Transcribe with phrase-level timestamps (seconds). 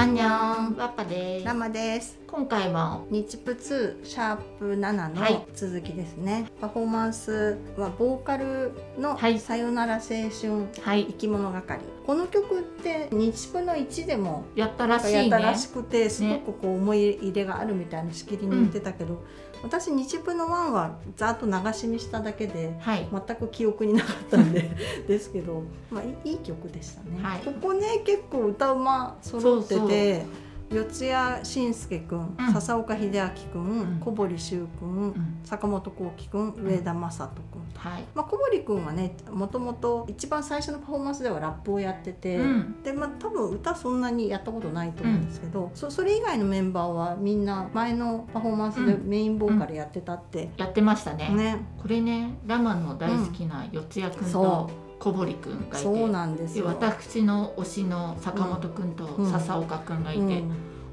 [0.00, 5.34] アンニョンワッパですラマです今回も日プ2シャープ7はい。
[5.34, 9.38] の続きですね、パフォーマンスはボーカルのはい。
[9.38, 11.04] さよなら青春はい。
[11.08, 15.28] 生き物係この曲って日プの1でもやったらしいね。
[15.28, 19.22] やったらしくてすごくこう思い入れがあるみたいなしきりに言ってたけど、
[19.62, 23.08] 私日プの1はざーっと流し見しただけではい。
[23.10, 24.70] 全く記憶になかったんで
[25.06, 27.40] ですけど、まあ、いい曲でしたね、はい。
[27.40, 30.26] ここね結構歌うま揃ってて
[30.70, 32.52] 四谷慎介くん、うん。
[32.52, 34.00] 笹岡秀明くん、うん。
[34.00, 35.40] 小堀修くん、うん。
[35.42, 36.54] 坂本幸輝くん。
[36.62, 38.04] 上田正人くん、はい。
[38.14, 42.82] まあ、小堀くんはねもともと一番最初のパフォーマンスではラップをやってて、うん。
[42.84, 51.30] でまあ多分歌そんなにやったことないと思うんですけど、そそれ以外のメンバーはみんな前のパフォーマンスでメインボーカルやってたって、やってましたね。
[51.30, 51.66] ね。
[51.82, 56.60] これねラマの大好きな四谷くんそと小堀くんがいてそうなんです。
[56.60, 59.30] 私の推しの坂本くんとうん。
[59.30, 60.28] 笹岡くんがいて、うん。
[60.28, 60.32] お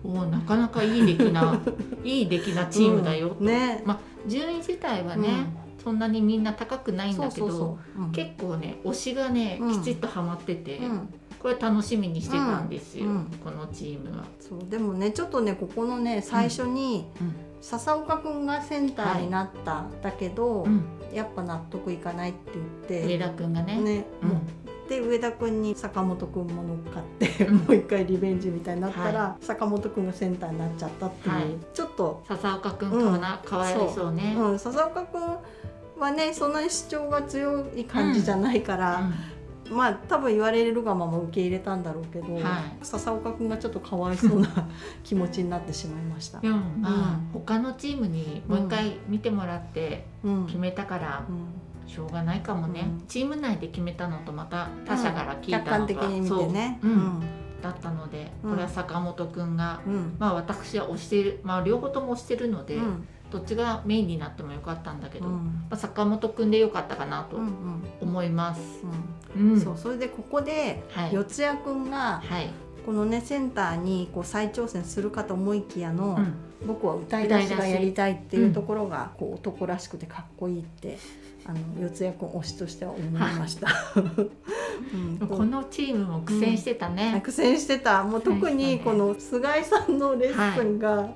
[0.03, 1.61] おなかなかいい出来な
[2.03, 3.47] いい出来なチームだよ、うん。
[3.47, 3.81] ね。
[3.85, 5.29] まあ順位自体はね、
[5.83, 7.77] そんなにみんな高くないんだけど
[8.11, 9.71] 結構ね推しがね、うん。
[9.73, 11.09] きちっとハマってて、うん。
[11.39, 13.11] これ楽しみにしてたんですよ、うん。
[13.11, 13.25] うん。
[13.43, 14.25] このチームは。
[14.39, 17.35] そうでもねちょっとねここのね最初にうん。
[17.61, 22.65] 笹岡くんがセンターになった、だけど、うん、やっぱ納得いかないって言っ
[23.03, 23.81] て上田くんがね。
[23.81, 24.29] ね、うん。
[24.29, 27.55] もうで上田君に坂本君も乗っかって、うん。
[27.57, 31.43] もう一回リベンジみたいになったら、は坂本君がセンターになっちゃったっていう、はい。
[31.73, 34.35] ちょっと、笹岡くんかな、かわいそうね。
[34.37, 34.53] う。
[34.53, 35.21] ん、笹岡君
[35.99, 39.09] はねそんなに主張が強い感じじゃないから、
[39.69, 42.43] まあ多分言われるがまま受け入れたんだろうけど、はい。
[42.81, 44.49] 笹岡君がちょっとかわいそうな
[45.03, 46.39] 気持ちになってしまいました。
[46.39, 46.49] で。
[46.49, 46.93] もまあ、
[47.33, 47.41] うん。
[47.41, 50.45] 他のチームにもう一回見てもらってうん。
[50.45, 53.07] 決めたからうんしょうがないかもね、うん。
[53.07, 56.79] チーム内で決めたのとまた他者から聞いたのが、客観的に見てね。
[56.81, 56.91] そう。
[56.91, 57.21] うん。
[57.61, 58.51] だったのでうん。
[58.51, 60.15] これは坂本くんが、うん。
[60.19, 63.07] まあ私は推しているまあ両方とも推してるので、うん。
[63.31, 65.67] どっちがメインになってもよかったんだけど、まうん。
[65.69, 68.61] あ、坂本くんでよかったかなとうん思います。
[69.35, 69.51] うん。
[69.53, 69.59] うん。
[69.61, 71.13] そうそれでここではい。
[71.13, 72.49] 四谷君がはい、
[72.87, 76.33] このねセンターにこう再挑戦するかと思いきやの、うん。
[76.65, 80.97] 僕は歌い出しがやりたいっていうところがこう男らしくてかっこいいって
[81.45, 83.67] あの四谷君推しとしては思いました。
[85.19, 85.27] うん。
[85.27, 88.05] このチームも苦戦してたね、苦戦してた。
[88.05, 91.11] もう特にこの菅井さんのレッスンが、は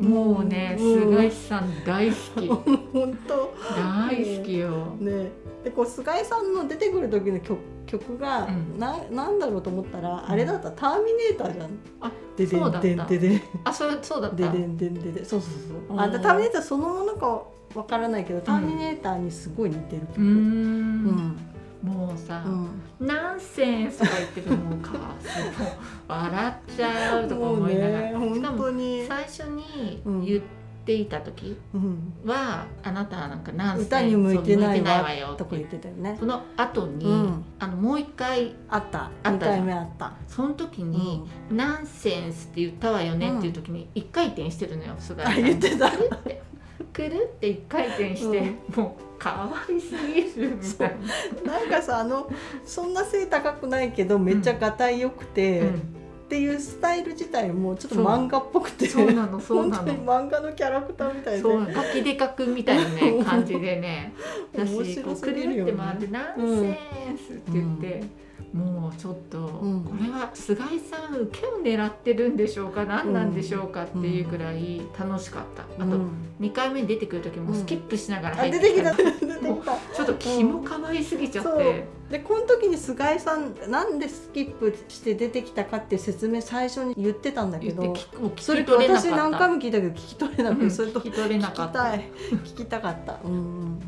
[0.00, 1.12] い、もうね、うん。
[1.12, 2.48] 菅井さん大好き。
[2.92, 3.54] 本当。
[3.76, 5.30] 大好きよ、ね
[5.64, 8.78] でこう菅井さんの出てくる時の曲曲が、うん。
[8.78, 11.70] ななんだろうと思ったら、あれだった「ターミネーター」じゃん。
[12.00, 12.80] あででんだった。
[12.80, 13.42] でんででん。
[13.64, 14.36] あそれそうだった。
[14.36, 15.50] ででんでんででそうそう
[15.88, 17.42] そうあターミネーターそのものか
[17.74, 20.20] わからないけど、ターミネーターにすごい似てる曲。
[20.20, 21.06] うん。
[21.06, 21.38] ん。
[21.82, 23.06] もうさ、うん。
[23.06, 24.90] ナンセンスとか言ってるも うか。
[26.08, 30.42] 笑っちゃうとか思いながら、しかも本当に、最初に言っ
[30.84, 36.16] ていた時うん、は、あなたはなんかナンセンス歌に向いてないわよとか言ってたよね。
[36.18, 37.44] その後に、うん。
[37.58, 39.04] あのもう一回あった。
[39.04, 40.12] あった2回目あった。
[40.26, 45.90] その時に、ナンセンスって言ったわよねっていう時に一回転してるのよ菅井あさん言ってた。
[45.90, 46.42] くるって
[46.92, 50.96] くるって一回転して、もう可愛すぎるみたい
[51.44, 51.52] な。
[51.58, 52.28] なんかさあの
[52.64, 60.04] そんな背高くないけどめっちゃがたいよくて、うんっていうスタイル自体もちょっと漫画っぽくてそうなのそうな本当にの。
[60.04, 61.40] 漫画のキャラクターみたいで。
[61.42, 64.14] そうガキデカくんみたいなね 感じでね。
[64.56, 66.70] だ面しこうるって回って「ナンセ
[67.12, 68.04] ンス」って言って、
[68.52, 69.84] もうちょっと、ん。
[69.84, 72.84] これは菅井さん受けを狙ってるんでしょうか？
[72.84, 76.10] 何なんでしょうかっていうくらい楽しかった、あとうん。
[76.40, 78.90] 2回目に出てくる時もスキップしながらあ入ってきた。
[78.94, 79.76] き出てきた。
[79.94, 87.94] ちょっと気も可愛すぎちゃって、でこの時に菅井さんなんでスキップして出てきたかって説明最初に言ってたんだけど
[88.38, 89.16] それ私た。
[89.16, 91.78] 何回も聞いたけど聞き取れなくて、うんそれと聞き取れなかった。
[91.80, 92.10] 聞きたい。
[92.40, 93.18] 聞きたかった。
[93.24, 93.80] うんうん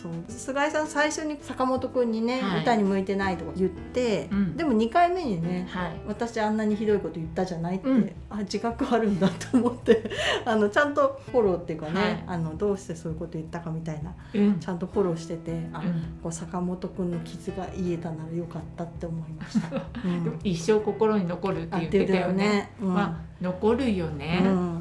[0.00, 0.12] そう。
[0.28, 2.62] 菅井さん最初に坂本君にね、はい。
[2.62, 4.56] 歌に向いてないとか言って、うん。
[4.56, 6.00] でも2回目にねはい。
[6.06, 8.12] 私あんなにひどいこと言ったじゃないって、うん。
[8.30, 10.10] あ自覚あるんだと思って
[10.46, 12.24] あのちゃんとフォローっていうかね、はい。
[12.26, 14.58] あのどうしてそういうこと言ったかみたいなうん。
[14.58, 15.92] ちゃんとフォローしててあ、うん。
[16.22, 19.68] こう坂本君の傷が癒えたならよかったって思いました。
[20.42, 22.72] 一生心に残るってあ言ってたよね。
[22.80, 22.94] うん。
[22.94, 24.42] まあ残るよね。
[24.44, 24.79] うん、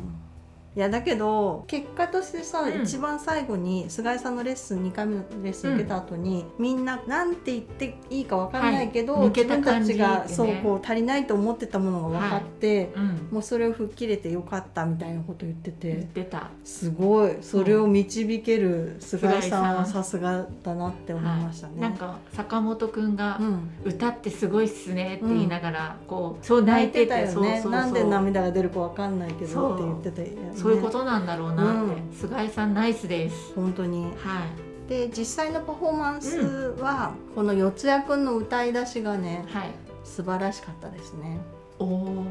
[0.80, 2.84] いやだけど結果としてさ、うん。
[2.84, 9.28] 一番最後に菅井さんのレッスン2回目のレッスン受けた後に、みんななんて言っていいか分かんないけど、はい。
[9.28, 10.34] 自分たちが、ね。
[10.34, 13.28] そうこう足りないと思ってたものが分かって、うん。
[13.30, 16.30] もうそれを吹っ切れてよかったみたいなこと言って言って
[16.64, 17.36] すごい。
[17.42, 21.74] それを導ける菅井さんはさすがだなって思いましたね。
[21.82, 23.70] なんか坂本くんがうん。
[23.84, 27.62] 歌ってすごいっすねって言いながら、こうそう泣いててたよね。
[27.66, 32.14] なんで涙が出るかわかんないけどって言ってたよねそういうことなんだろうなって、うん。
[32.14, 33.54] 菅井さんナイスです。
[33.56, 34.04] 本当に。
[34.04, 34.10] はい。
[34.90, 36.38] で実際のパフォーマンス
[36.80, 39.72] は、この四谷くんの歌い出しがねはい。
[40.04, 41.40] 素晴らしかったですね。
[41.80, 42.26] おお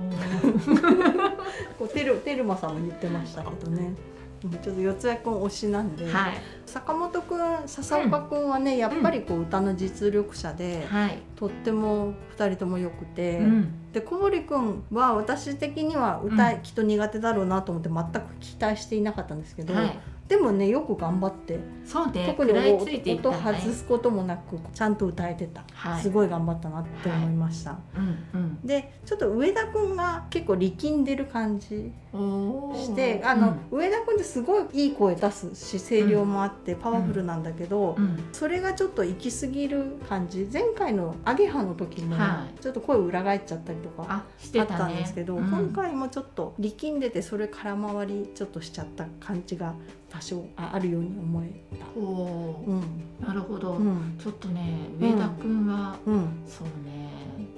[1.78, 3.86] こうテルテルマさんも言ってましたけどね。
[3.86, 6.34] うんちょっと四谷くん推しなんで、はい。
[6.66, 13.92] 坂本くん笹岡くんはね、やっぱりこう歌の実力者で、はい、とっても2人ともよくて、うん。
[13.92, 16.60] で小堀くんは私的には歌、うん。
[16.60, 19.98] きっと苦手だろうなと思って全く期待していなかったんですけど、はい。
[20.28, 26.02] でもねよく頑張ってそうね特に音ね外すこともなくちゃんと歌えてた、はい。
[26.02, 38.04] すごい頑張ったなって思いました、うんうんでちょっと上田くんが結構力んでる感じしてあの、上田くんってすごいいい声出すし声量もあってパワフルなんだけど、うん。
[38.04, 38.28] うん。
[38.32, 40.48] それがちょっと行き過ぎる感じ。
[40.52, 42.60] 前回のアゲハの時もはい。
[42.62, 45.48] ちょっと声裏返っちゃったりとかあしてあったんですけど、うん。
[45.48, 49.74] 今回もちょっと力んでてそれ空回りちょっとしちゃった感じが
[50.10, 51.86] 多少ああるように思えた。
[51.96, 52.80] おおうん。
[53.22, 54.16] ーなるほど、うん。
[54.18, 57.08] ちょっとね上田くんは、うん、そうね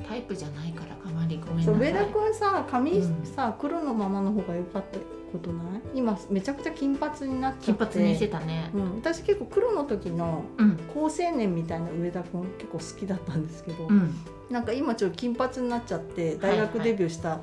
[0.09, 1.75] タイプじゃないからあまりごめんなさい。
[1.75, 3.27] 上田君さ髪うん。
[3.27, 4.99] さ、黒のままの方が良かった
[5.33, 5.81] ことない？
[5.95, 7.99] 今めちゃくちゃ金髪になっちゃ金って。
[7.99, 8.71] 髪にしてたね。
[8.75, 10.79] うん、私結構黒の時のうん。
[10.93, 14.15] 高青年みたいな上田君結構好きだったんですけど、うん。
[14.51, 16.87] なんか今ちょっと金髪になっちゃって大学はい。
[16.87, 17.41] はいデビューした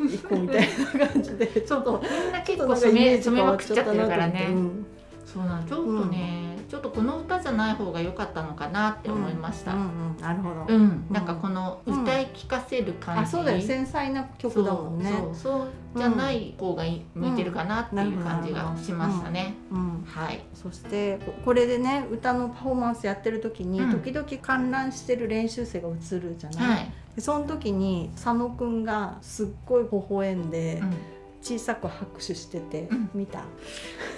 [0.00, 0.68] 一個みたい
[0.98, 3.96] な感じで、ちょっとみんな結構ちょっとなんかイメ染め染めまくっちゃって。
[3.96, 4.86] るからね、うん。
[5.24, 9.88] そうなんちょっとね、ちょっとこの歌じゃない方が良かったのかなって思いました、うんうんう
[10.18, 10.78] ん、なるほど、
[11.10, 13.62] なんかこの歌い聞かせる感じ、あそうだよ。
[13.62, 15.10] 繊細な曲だもんね。
[15.10, 15.34] そう。
[15.34, 15.68] そう。
[15.96, 16.84] じゃない方が
[17.14, 20.44] 向いてるかなっていう感じがしましたね、うん、はい。
[20.52, 30.94] そしてここれでね歌のパフォーマンスやってる時に、うん時々観覧してる練習生が映るじゃない、はい、でその時に佐野くんがすっごい微笑んで、うん
[31.40, 33.10] 小さく拍手してて、うん。
[33.14, 33.42] 見た。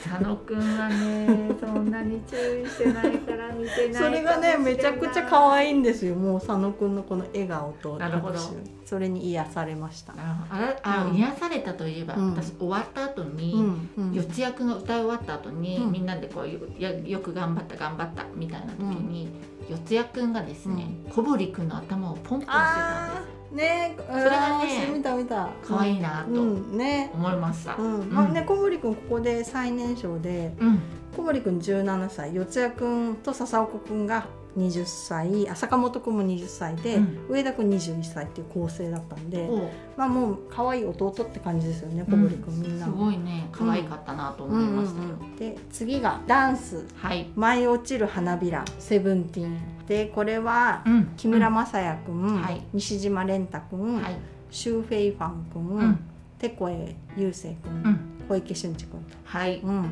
[0.02, 6.14] 佐野くんはね そんなに注意してないから見てないそれがねめちゃくちゃ可愛いんですよ。
[6.14, 8.38] もう佐野くんのこの笑顔となるほど。
[8.38, 8.80] 拍手。
[8.86, 11.16] それに癒されました、ああらあ、うん。
[11.16, 12.30] 癒されたといえば、うん。
[12.32, 14.12] 私終わった後に、うんうん。
[14.12, 15.92] 四谷役が歌い終わった後に、うん。
[15.92, 19.28] みんなでこうよやよく頑張った頑張ったみたいな時に、
[19.68, 23.36] 四谷くんがですね、小堀くんの頭をポンポンしてたんあです。
[23.36, 25.50] ーねそれがね見た見た。
[25.66, 27.10] 可愛いなとうんね。
[27.14, 27.74] 思いました。
[27.76, 28.08] ううん。
[28.08, 30.78] んまあね小堀くんここで最年少でうん。
[31.16, 34.26] 小堀くん17歳四谷くんと笹岡くんが
[34.56, 37.26] 20歳あ坂本くんも20歳で、うん。
[37.28, 39.48] 上田くん21歳っていう構成だったんで、
[39.96, 42.86] まあもう可愛い弟って感じですよね小堀くんみんな。
[42.86, 43.04] すも。
[43.06, 45.04] ごいね可愛かったなと思いましたよ。
[45.04, 45.36] うんうんうん。
[45.36, 46.84] で次がダンス。
[46.96, 47.30] はい。
[47.36, 51.12] 「舞い落ちる花びらセブンティーン」でこれはうん。
[51.16, 52.62] 木村雅也くん、はい。
[52.72, 54.16] 西島蓮太くん、はい。
[54.50, 55.98] シュウ・フェイファンくん、うん。
[56.38, 58.00] テコエユウセイくん、うん。
[58.28, 59.16] 小池俊二くんと。
[59.24, 59.60] はい。
[59.60, 59.90] うん、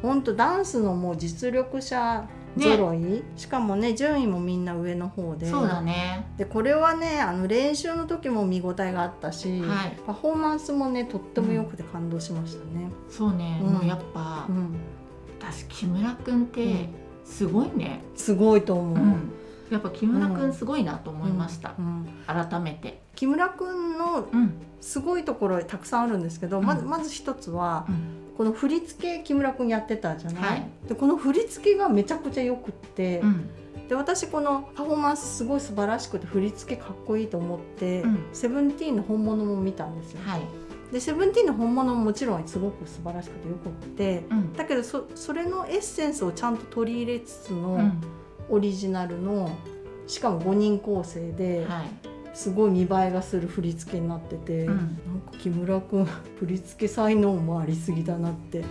[0.00, 2.24] ほんとダンスのもう実力者
[2.58, 6.26] 揃い、しかもね順位もみんな上の方でそうだね。
[6.36, 12.90] でこれはねあの練習の時も見応えがあったし、はいパフォーマンスもねとっても良くて感動しましたね。
[13.08, 13.60] そうね。
[13.62, 14.76] うんもうやっぱうん
[15.40, 16.88] 私木村くんってうん
[17.24, 18.00] すごいね。
[18.14, 18.98] すごいと思う。
[18.98, 19.32] うん。
[19.70, 21.82] やっぱ木村くんすごいなと思いましたう。
[21.82, 23.02] ん改めて。
[23.14, 24.54] 木村くんのうん。
[24.80, 33.48] すごいところたくさんあるんですけど、うんまずまず一つはうんこの振り付け木村くんやってたじゃない、はいでこの振り付けがめちゃくちゃよくって、うん。
[33.88, 40.22] で私このパフォーマンスすごい素晴らしくて振り付けかっこいいと思って、うんセブンティーンの本物も見たんですよ。
[40.24, 40.40] はい。
[40.92, 44.52] でセブンティーンの本物ももちろんすごく素晴らしくてよくってうん。
[44.54, 48.00] だけどそそれのエッセンスをちゃんと取り入れつつのうん。
[48.50, 49.56] オリジナルの
[50.08, 52.11] しかも5人構成ではい。
[52.34, 54.66] すごい見栄えがする振り付けになってて、うん。
[54.68, 54.78] なん
[55.30, 56.04] か木村君
[56.40, 58.64] 振り付け才能もありすぎだなって。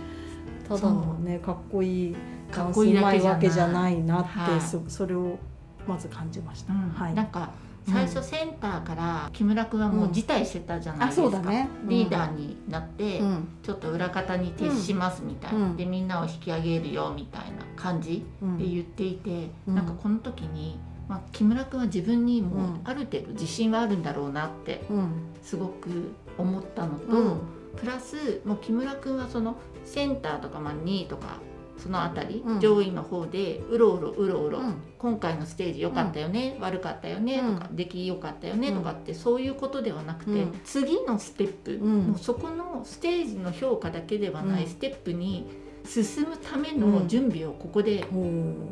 [0.68, 2.16] ただのねかっこいい
[2.54, 4.60] ダンスうだまいけじゃないわけじゃないなって、はい。
[4.60, 5.38] そそれを
[5.86, 6.72] まず感じました。
[6.72, 6.90] うん。
[6.90, 7.14] はい。
[7.14, 7.50] なんか
[7.88, 11.68] 最初センターから木村君はもう辞退してたじゃないあですか、そうだね。
[11.86, 13.48] リーダーになって、うん。
[13.62, 15.76] ちょっと裏方に徹しますみたいな、うん。
[15.76, 19.74] でみんなを引き上げるよみたいな感じうんで言っていて、うん。
[19.74, 20.78] なんかこの時に、
[21.12, 22.80] まあ、木村君は自分にもうん。
[22.84, 25.12] ある程度自信はあるんだろうなってうん。
[25.42, 27.40] すごく思ったのと、うん。
[27.76, 31.36] プラスもう木村君はそのセンターとかまあ2位とか
[31.76, 32.60] その辺り、うん。
[32.60, 34.74] 上位の方でうろうろうろうろ、うん。
[34.98, 40.60] 今回のステージ良かったよね、悪かったよねとか、う出来良かったよねとかってそういうことではなくて、うん。
[40.64, 42.06] 次のステップ、うん。
[42.08, 44.68] もうそこのステージの評価だけではないうん。
[44.70, 45.46] ステップに
[45.84, 48.04] 進むための準備をここで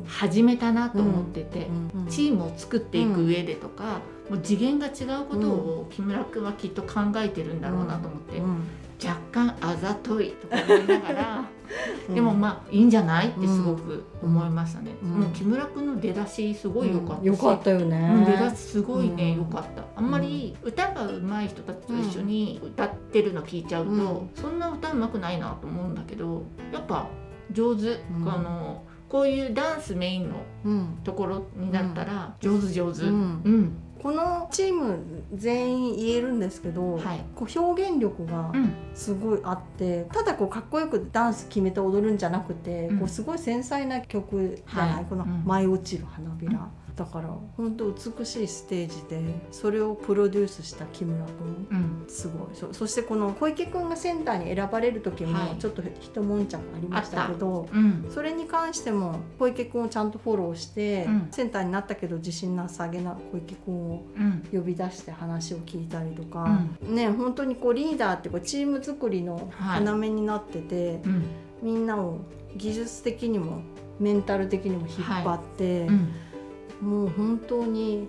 [0.06, 1.66] 始めたなと思ってて。
[1.66, 8.62] うんチームを作っていく上でとか、もう次元が違うことを木村君はきっと考えてるんだろうなと思って、うん
[9.02, 11.44] 若干あざといとか思いながら、
[12.08, 12.14] うん。
[12.14, 13.28] でもまあいいんじゃない？
[13.28, 15.10] ってすごく思いましたね、うん。
[15.20, 18.12] もう木村君の出だしすごい良かったし、よかったよね。
[18.14, 18.24] うん。
[18.24, 19.38] 出だしすごいねうん。
[19.38, 19.84] 良、かった。
[19.96, 24.30] あんまり歌が上手い人たちと一緒に歌ってるの聞いちゃうと、うん。
[24.34, 26.42] そんな歌上手くないなと思うんだけど
[26.72, 27.06] やっぱ
[27.52, 27.98] 上手、ん。
[28.26, 30.98] あのこういうダンスメインのうん。
[31.04, 33.10] ところになったら上手上手、うん。
[33.10, 33.16] う
[33.50, 33.72] ん。
[34.02, 34.98] このチーム
[35.34, 37.24] 全員言えるんですけど、はい。
[37.34, 38.72] こう表現力がうん。
[38.94, 42.98] すごいあってただこうかっこよくダンス決めて踊るんじゃなくて、うん。
[43.00, 45.04] こうすごい繊細な曲じゃない、はい。
[45.06, 45.44] このうん。
[45.44, 51.66] 舞い落ちる花びら、うんだから本当美しいステージでそれをプロデュースした木村君。
[51.70, 52.04] うん。
[52.08, 52.48] すごい。
[52.52, 55.54] そそしてこの小池君がセンターに選ばれる時はい。
[55.54, 58.06] もちょっと一悶着ありましたけど、うん。
[58.10, 61.28] それに関しても小池君をちゃんとフォローして、うん。
[61.30, 64.42] センターになったけど自信なさげな小池君をうん。
[64.52, 69.84] 呼び出して話を聞いたりとか、ね本当にこうリーダーってこうチーム作りのはい。
[69.86, 71.24] 要になってて、うん。
[71.62, 72.18] みんなを
[72.56, 73.62] 技術的にも
[73.98, 76.12] メンタル的にも引っ張って、うん
[76.80, 78.08] もう本当に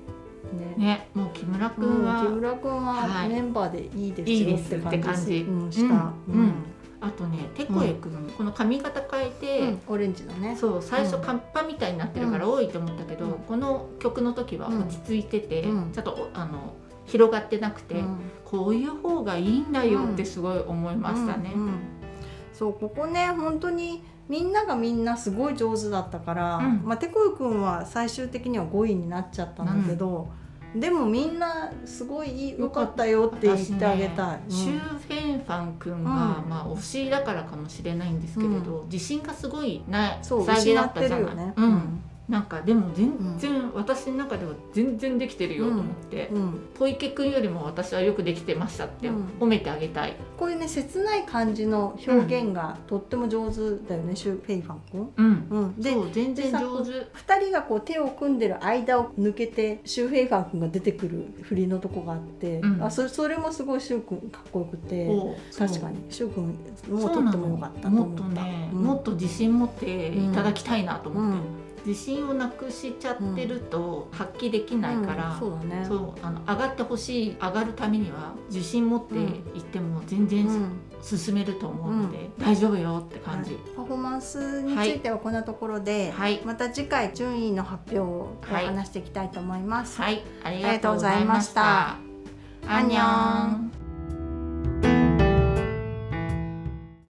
[0.53, 1.07] ねね。
[1.13, 3.29] もう木村うん君は、木村君ははい。
[3.29, 5.37] メンバーでいいですいいよですって感じ。
[5.47, 6.53] うん、した、うんうん。
[6.99, 10.55] あとねてこえ君、この髪型変えて、うんオレンジのね。
[10.55, 11.21] そう最初うん。
[11.21, 13.33] カッパみたいになってるから多いと思ったけど、うん。
[13.33, 14.81] この曲の時はうん。
[14.81, 15.91] 落ち着いてて、うん。
[15.91, 16.73] ちょっとおあの
[17.05, 18.17] 広がってなくて、うん。
[18.45, 21.51] こういう方がいいんだよってすごい思いましたね。
[21.55, 21.61] うん。
[21.61, 21.71] うん。
[22.53, 26.81] そうここね本当にみんながみんなすごい上手だったから、うん。
[26.85, 30.29] まあ、てこいくんは最終的には5位になっちゃったんだけど、
[30.73, 34.39] でもみんなすごい良かったよって言ってあげたい。
[34.47, 36.49] シューフェンファン君が、うん。
[36.49, 41.19] まあ推しだからかもしれないんですけれど、自信がすごいないそうってったじゃない。
[41.19, 41.53] るよね。
[41.57, 46.59] うんなんかでも全然、私の中では全然できてるよと思って、うん。
[46.79, 49.25] 小池君よりも私はよくできてましたってうん。
[49.37, 50.15] 褒めてあげたい。
[50.37, 55.13] こういうね切ない感じの表現がとっても上手だよね、シュウ・フェイファン君。
[55.17, 55.47] うん。
[55.49, 56.91] うん、でそう全然上手。
[56.91, 62.81] 2人がこう手を組んでる間を抜けてシュウ・フェイファン君が出てくる振りのとこがあって、うん。
[62.81, 66.55] あそそれもすごいシュウ君かっこよくてお確かにシュウ君
[66.89, 68.23] もそうとってもよかったとも思った。
[68.23, 68.83] っとね、うん。
[68.83, 75.39] もっと自信持っていただきたいなと思って、うん自信をなくしちゃってると発揮できないから、うん
[75.87, 80.71] そうあの上がってほしい上がるためには自信持っていっても全然うん。
[81.01, 83.55] 進めると思うので、大丈夫よって感じ。
[83.55, 83.61] はい。
[83.75, 88.65] パフォーマンスについてはこんなところで、はい、また次回順位の発表をはい。
[88.67, 89.99] 話していきたいと思います。
[89.99, 91.93] はい、ありがとうございました。
[91.93, 92.75] ありがとうございました。
[92.77, 93.80] アンニョン。